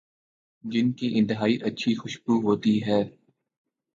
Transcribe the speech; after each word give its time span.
جن 0.63 0.91
کی 0.91 1.07
انتہائی 1.17 1.55
اچھی 1.63 1.93
خوشبو 1.95 2.39
ہوتی 2.43 2.75
ہے 2.83 3.01